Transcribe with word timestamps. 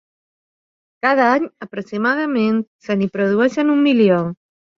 Cada 1.05 1.27
any, 1.33 1.45
aproximadament, 1.65 2.57
se 2.87 2.97
n’hi 2.99 3.11
produeixen 3.19 3.71
un 3.77 3.87
milió. 3.91 4.19